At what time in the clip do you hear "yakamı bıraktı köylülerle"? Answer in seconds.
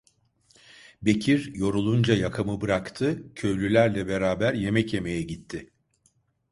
2.15-4.07